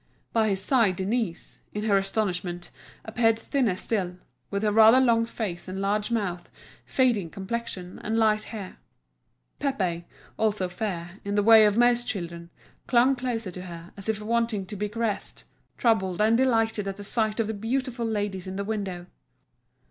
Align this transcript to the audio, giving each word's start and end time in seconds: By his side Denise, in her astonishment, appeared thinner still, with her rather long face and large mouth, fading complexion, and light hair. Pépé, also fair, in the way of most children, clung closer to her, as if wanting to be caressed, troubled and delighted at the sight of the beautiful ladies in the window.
By 0.33 0.49
his 0.49 0.63
side 0.63 0.95
Denise, 0.95 1.61
in 1.75 1.83
her 1.83 1.95
astonishment, 1.95 2.71
appeared 3.05 3.37
thinner 3.37 3.75
still, 3.75 4.17
with 4.49 4.63
her 4.63 4.71
rather 4.71 4.99
long 4.99 5.27
face 5.27 5.67
and 5.67 5.79
large 5.79 6.09
mouth, 6.09 6.49
fading 6.87 7.29
complexion, 7.29 7.99
and 8.03 8.17
light 8.17 8.41
hair. 8.45 8.77
Pépé, 9.59 10.05
also 10.37 10.67
fair, 10.69 11.19
in 11.23 11.35
the 11.35 11.43
way 11.43 11.65
of 11.67 11.77
most 11.77 12.07
children, 12.07 12.49
clung 12.87 13.15
closer 13.15 13.51
to 13.51 13.61
her, 13.61 13.93
as 13.95 14.09
if 14.09 14.19
wanting 14.19 14.65
to 14.65 14.75
be 14.75 14.89
caressed, 14.89 15.43
troubled 15.77 16.19
and 16.19 16.35
delighted 16.35 16.87
at 16.87 16.97
the 16.97 17.03
sight 17.03 17.39
of 17.39 17.45
the 17.45 17.53
beautiful 17.53 18.07
ladies 18.07 18.47
in 18.47 18.55
the 18.55 18.63
window. 18.65 19.05